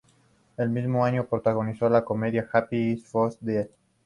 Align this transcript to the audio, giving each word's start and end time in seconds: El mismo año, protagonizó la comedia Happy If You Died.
El 0.57 0.71
mismo 0.71 1.05
año, 1.05 1.27
protagonizó 1.27 1.87
la 1.87 2.03
comedia 2.03 2.49
Happy 2.51 2.93
If 2.93 3.13
You 3.13 3.29
Died. 3.41 3.67